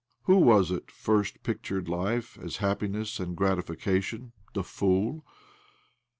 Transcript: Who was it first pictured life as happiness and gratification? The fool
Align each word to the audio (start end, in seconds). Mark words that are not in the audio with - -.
Who 0.23 0.37
was 0.37 0.71
it 0.71 0.89
first 0.89 1.43
pictured 1.43 1.87
life 1.87 2.35
as 2.39 2.57
happiness 2.57 3.19
and 3.19 3.37
gratification? 3.37 4.31
The 4.55 4.63
fool 4.63 5.23